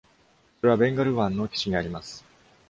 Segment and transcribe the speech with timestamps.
[0.61, 2.25] それはベンガル湾の岸にあります。